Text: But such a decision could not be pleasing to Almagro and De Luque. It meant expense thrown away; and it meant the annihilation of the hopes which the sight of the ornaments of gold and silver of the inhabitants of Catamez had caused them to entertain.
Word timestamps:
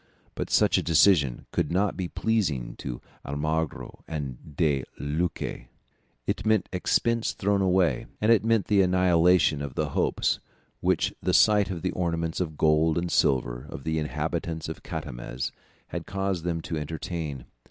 But 0.33 0.49
such 0.49 0.79
a 0.79 0.81
decision 0.81 1.45
could 1.51 1.71
not 1.71 1.95
be 1.95 2.07
pleasing 2.07 2.75
to 2.77 2.99
Almagro 3.23 4.03
and 4.07 4.57
De 4.57 4.83
Luque. 4.99 5.67
It 6.25 6.43
meant 6.43 6.67
expense 6.73 7.33
thrown 7.33 7.61
away; 7.61 8.07
and 8.19 8.31
it 8.31 8.43
meant 8.43 8.65
the 8.65 8.81
annihilation 8.81 9.61
of 9.61 9.75
the 9.75 9.89
hopes 9.89 10.39
which 10.79 11.13
the 11.21 11.35
sight 11.35 11.69
of 11.69 11.83
the 11.83 11.91
ornaments 11.91 12.41
of 12.41 12.57
gold 12.57 12.97
and 12.97 13.11
silver 13.11 13.67
of 13.69 13.83
the 13.83 13.99
inhabitants 13.99 14.67
of 14.67 14.81
Catamez 14.81 15.51
had 15.89 16.07
caused 16.07 16.45
them 16.45 16.61
to 16.61 16.77
entertain. 16.79 17.45